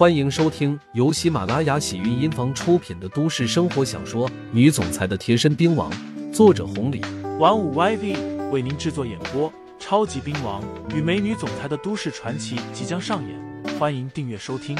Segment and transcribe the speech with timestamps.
[0.00, 5.92] 欢迎收听由喜马拉雅喜韵音房出品的都市生活小说《女总裁的贴身兵王》，
[6.32, 7.02] 作者红礼，
[7.38, 9.52] 玩五 YV 为您制作演播。
[9.78, 14.74] 超级兵王与美女总裁的都市传奇即将上演，欢迎订阅收听。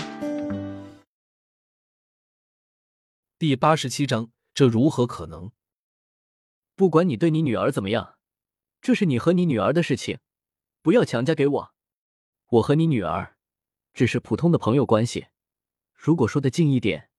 [3.39, 5.51] 第八十七章，这如何可能？
[6.75, 8.15] 不管你对你女儿怎么样，
[8.81, 10.19] 这是你和你女儿的事情，
[10.81, 11.71] 不要强加给我。
[12.53, 13.37] 我和你女儿。
[13.93, 15.27] 只是普通的朋友关系，
[15.95, 17.11] 如果说的近一点，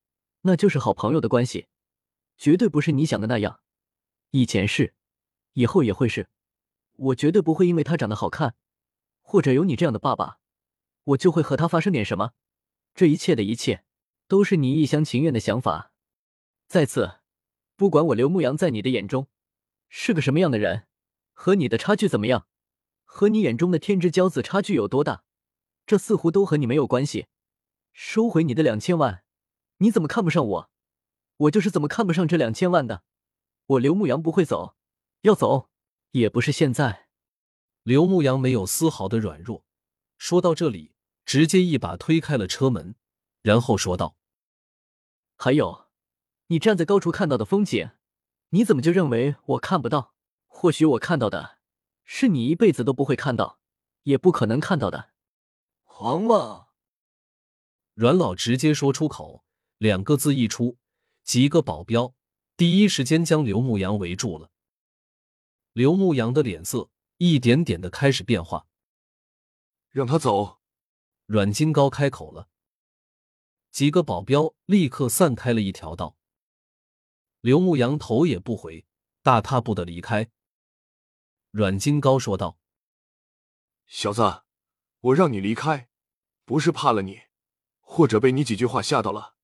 [0.42, 1.68] 那就是好朋友的关系，
[2.38, 3.60] 绝对不是你想的那样。
[4.32, 4.96] 以前是，
[5.54, 6.30] 以后也会是。
[6.96, 8.56] 我绝对不会因为他长得好看，
[9.22, 10.40] 或者有你这样的爸爸，
[11.04, 12.34] 我就会和他发生点什么。
[12.94, 13.84] 这一切的一切，
[14.28, 15.94] 都是你一厢情愿的想法。
[16.68, 17.20] 再次，
[17.76, 19.28] 不管我刘牧阳在你的眼中
[19.90, 20.88] 是个什么样的人，
[21.34, 22.48] 和你的差距怎么样，
[23.04, 25.24] 和你眼中的天之骄子差距有多大。
[25.86, 27.28] 这似乎都和你没有关系。
[27.94, 29.24] 收回你的两千万，
[29.78, 30.70] 你怎么看不上我？
[31.38, 33.04] 我就是怎么看不上这两千万的。
[33.66, 34.76] 我刘牧阳不会走，
[35.22, 35.70] 要走
[36.12, 37.08] 也不是现在。
[37.84, 39.66] 刘牧阳没有丝毫的软弱，
[40.18, 40.94] 说到这里，
[41.26, 42.96] 直接一把推开了车门，
[43.42, 44.16] 然后说道
[45.36, 45.88] ：“还有，
[46.48, 47.92] 你站在高处看到的风景，
[48.50, 50.14] 你怎么就认为我看不到？
[50.48, 51.58] 或许我看到的，
[52.06, 53.60] 是你一辈子都不会看到，
[54.04, 55.10] 也不可能看到的。”
[56.02, 56.68] 狂妄！
[57.94, 59.46] 阮老直接说出口
[59.78, 60.80] 两个字一出，
[61.24, 62.16] 几个保镖
[62.58, 64.50] 第一时间将刘牧阳围住了。
[65.74, 68.66] 刘牧阳的脸色一点点的开始变化。
[69.90, 70.60] 让他走！
[71.28, 72.50] 阮金高开口了。
[73.70, 76.18] 几个保镖立刻散开了一条道。
[77.42, 78.88] 刘牧阳头也不回，
[79.22, 80.32] 大踏步的离开。
[81.52, 82.58] 阮金高说道
[83.86, 84.42] ：“小子，
[85.02, 85.90] 我让你离开。”
[86.52, 87.22] 不是怕了你，
[87.80, 89.36] 或者被你几句话吓到了，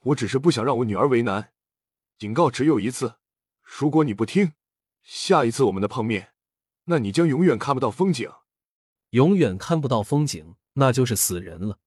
[0.00, 1.54] 我只是不想让我女儿为难。
[2.18, 3.14] 警告只有一次，
[3.62, 4.52] 如果你不听，
[5.02, 6.34] 下一次我们的碰面，
[6.84, 8.30] 那你将永远看不到风景。
[9.12, 11.78] 永远看不到风景，那就是死人了。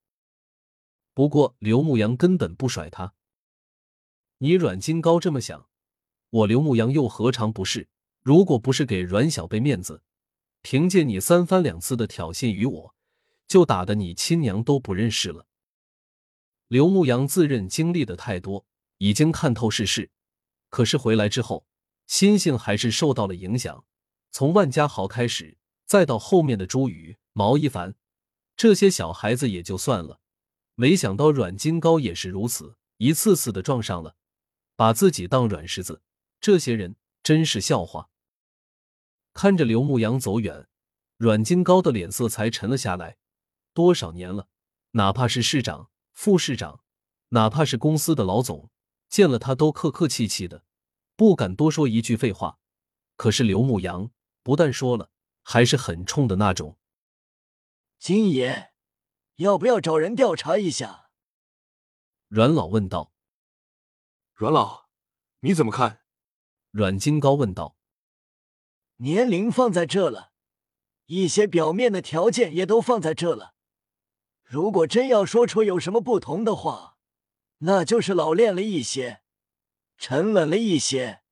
[1.14, 3.14] 不过刘牧阳根本不甩他。
[4.40, 5.70] 你阮金高这么想，
[6.31, 7.90] 我刘牧阳又何尝不是？
[8.24, 10.02] 如果不是给阮小贝面子，
[10.64, 12.96] 凭借你三番两次的挑衅于我。
[13.53, 15.46] 就打的你亲娘都不认识了。
[16.69, 18.66] 刘牧阳自认经历的太多，
[18.97, 20.09] 已经看透世事，
[20.69, 21.68] 可是回来之后，
[22.08, 23.86] 心性还是受到了影响。
[24.31, 27.94] 从万家豪开始，再到后面的朱宇、毛一凡
[28.58, 30.20] 这些小孩子也就算了，
[30.74, 34.16] 没想到阮金高也是如此，一次次的撞上了，
[34.75, 36.02] 把自己当软柿子。
[36.41, 38.09] 这些人真是笑话。
[39.31, 40.68] 看着刘牧阳走远，
[41.18, 43.18] 阮金高的脸色才沉了下来。
[43.73, 44.47] 多少年了，
[44.91, 46.84] 哪怕是市长、副市长，
[47.29, 48.69] 哪怕是公司的老总，
[49.09, 50.63] 见了他都客客气气的，
[51.16, 52.59] 不敢多说一句废话。
[53.16, 54.11] 可是刘牧阳
[54.41, 55.09] 不但说了，
[55.41, 56.78] 还是很冲的那种。
[58.00, 58.73] 金爷，
[59.35, 61.09] 要不要找人调查一下？
[62.28, 63.13] 阮老问道。
[64.35, 64.88] 阮老，
[65.40, 66.01] 你怎么看？
[66.72, 67.78] 阮金高问道。
[68.97, 70.31] 年龄放在这了，
[71.05, 73.53] 一些表面的条件也都放在这了。
[74.44, 76.98] 如果真要说出有什么不同的话，
[77.59, 79.24] 那就是老练了一些，
[79.98, 81.24] 沉稳了一些，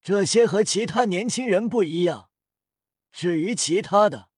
[0.00, 2.30] 这些和其他年轻人不一样。
[3.12, 4.30] 至于其他的，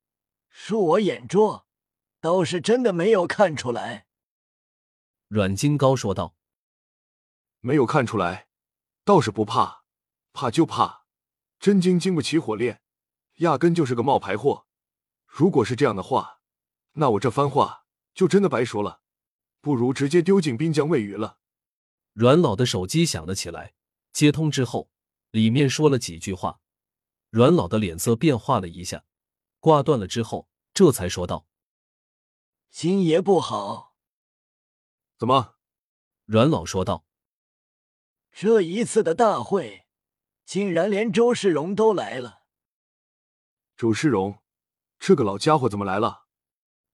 [0.53, 1.67] 恕我眼拙，
[2.21, 4.07] 倒是真的没有看出来。”
[5.29, 6.35] 阮金高说道
[7.61, 8.49] ，“没有看出来，
[9.05, 9.85] 倒是不怕，
[10.33, 11.05] 怕就怕
[11.61, 12.81] 真经经不起火炼，
[13.37, 14.67] 压根就是个冒牌货。
[15.27, 16.41] 如果是这样的话，
[16.95, 17.77] 那我这番话……”
[18.15, 19.03] 就真的白说了，
[19.61, 21.39] 不如直接丢进滨江喂鱼了。
[22.13, 23.75] 阮老的手机响了起来，
[24.13, 24.91] 接通之后，
[25.31, 26.61] 里面说了几句话。
[27.31, 29.05] 阮老的脸色变化了一下，
[29.61, 31.47] 挂断了之后，这才说道
[32.71, 33.95] ：“金爷不好。
[35.17, 35.55] ”“怎么？”
[36.27, 37.07] 阮老说道
[38.33, 39.87] ，“这一次的大会，
[40.45, 42.43] 竟然连周世荣都来了。
[43.77, 44.43] ”“周世荣，
[44.99, 46.27] 这个老家伙怎么来了？”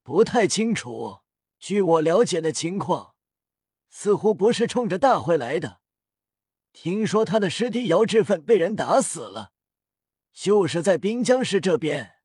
[0.07, 1.23] 不太清楚，
[1.59, 3.17] 据我了解的情况，
[3.89, 5.81] 似乎不是冲着大会来的。
[6.73, 9.51] 听说他的师弟姚志奋被人打死了，
[10.33, 12.19] 就是在滨江市这边。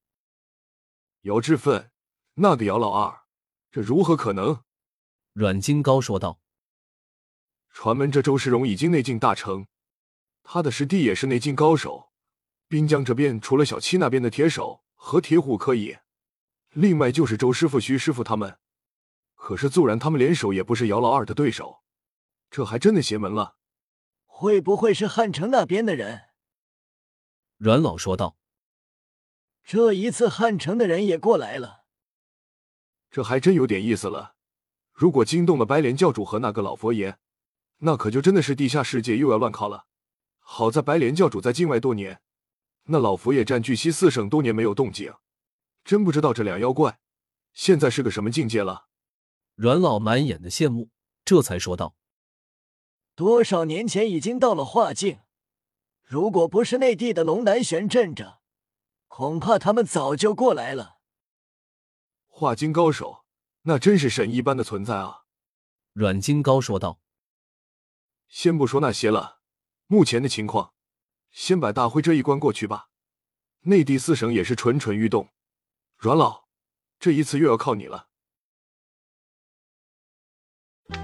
[1.21, 1.89] 姚志奋，
[2.35, 3.23] 那个姚老二，
[3.71, 4.61] 这如何可能？
[5.33, 6.39] 阮金高说道。
[7.71, 9.65] 传闻这周世荣已经内境大成，
[10.43, 12.11] 他的师弟也是内境高手。
[12.67, 15.97] 滨江这边除了小七那边的铁手和铁虎可以。
[16.71, 18.57] 另外就是周师傅、徐师傅他们，
[19.35, 21.81] 可是纵然他们联手，也不是姚老二的对手，
[22.49, 23.57] 这还真的邪门了。
[24.25, 26.29] 会不会是汉城那边的人？
[27.57, 28.37] 阮老说道。
[29.63, 31.83] 这一次汉城的人也过来了，
[33.11, 34.35] 这还真有点意思了。
[34.91, 37.17] 如果惊动了白莲教主和那个老佛爷，
[37.79, 39.85] 那可就真的是地下世界又要乱靠了。
[40.39, 42.21] 好在白莲教主在境外多年，
[42.85, 45.13] 那老佛爷占据西四省多年没有动静，
[45.83, 46.99] 真不知道这俩妖怪
[47.53, 48.87] 现在是个什么境界了。
[49.55, 50.89] 阮老满眼的羡慕，
[51.25, 51.95] 这才说道。
[53.15, 55.19] 多少年前已经到了化境，
[56.03, 58.41] 如果不是内地的龙南玄镇着，
[59.07, 60.99] 恐怕他们早就过来了。
[62.27, 63.25] 化境高手，
[63.63, 65.23] 那真是神一般的存在啊！
[65.91, 67.01] 阮金高说道。
[68.27, 69.41] 先不说那些了，
[69.87, 70.73] 目前的情况，
[71.29, 72.87] 先把大会这一关过去吧。
[73.63, 75.29] 内地四省也是蠢蠢欲动，
[76.01, 76.45] 阮老，
[76.99, 78.07] 这一次又要靠你了。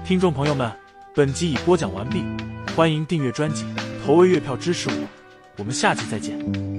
[0.04, 0.76] 听众朋友们。
[1.14, 2.24] 本集已播讲完毕，
[2.74, 3.64] 欢迎订阅专辑，
[4.04, 5.08] 投喂月票支持我，
[5.56, 6.77] 我们下集再见。